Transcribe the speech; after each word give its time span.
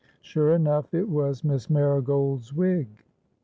Sure 0.23 0.53
enough, 0.55 0.95
it 0.95 1.07
was 1.07 1.43
Miss 1.43 1.69
Marigold's 1.69 2.55
wig. 2.55 2.87